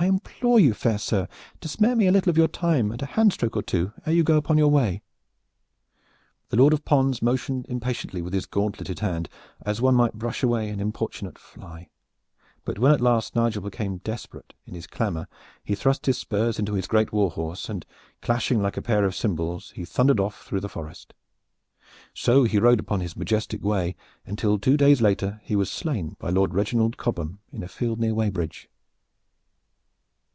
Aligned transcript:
I 0.00 0.06
implore 0.06 0.60
you, 0.60 0.74
fair 0.74 0.96
sir, 0.96 1.26
to 1.60 1.66
spare 1.66 1.96
me 1.96 2.06
a 2.06 2.12
little 2.12 2.30
of 2.30 2.38
your 2.38 2.46
time 2.46 2.92
and 2.92 3.02
a 3.02 3.06
handstroke 3.06 3.56
or 3.56 3.64
two 3.64 3.92
ere 4.06 4.14
you 4.14 4.22
go 4.22 4.36
upon 4.36 4.56
your 4.56 4.68
way!" 4.70 5.02
Lord 6.52 6.70
de 6.72 6.80
Pons 6.80 7.20
motioned 7.20 7.66
impatiently 7.68 8.22
with 8.22 8.32
his 8.32 8.46
gauntleted 8.46 9.00
hand, 9.00 9.28
as 9.66 9.82
one 9.82 9.96
might 9.96 10.14
brush 10.14 10.44
away 10.44 10.68
an 10.68 10.78
importunate 10.78 11.36
fly, 11.36 11.88
but 12.64 12.78
when 12.78 12.92
at 12.92 13.00
last 13.00 13.34
Nigel 13.34 13.60
became 13.60 13.98
desperate 13.98 14.54
in 14.66 14.74
his 14.74 14.86
clamor 14.86 15.26
he 15.64 15.74
thrust 15.74 16.06
his 16.06 16.16
spurs 16.16 16.60
into 16.60 16.74
his 16.74 16.86
great 16.86 17.12
war 17.12 17.32
horse, 17.32 17.68
and 17.68 17.84
clashing 18.22 18.62
like 18.62 18.76
a 18.76 18.82
pair 18.82 19.04
of 19.04 19.16
cymbals 19.16 19.72
he 19.72 19.84
thundered 19.84 20.20
off 20.20 20.44
through 20.44 20.60
the 20.60 20.68
forest. 20.68 21.12
So 22.14 22.44
he 22.44 22.60
rode 22.60 22.78
upon 22.78 23.00
his 23.00 23.16
majestic 23.16 23.64
way, 23.64 23.96
until 24.24 24.60
two 24.60 24.76
days 24.76 25.02
later 25.02 25.40
he 25.42 25.56
was 25.56 25.68
slain 25.68 26.14
by 26.20 26.30
Lord 26.30 26.54
Reginald 26.54 26.98
Cobham 26.98 27.40
in 27.50 27.64
a 27.64 27.68
field 27.68 27.98
near 27.98 28.14
Weybridge. 28.14 28.70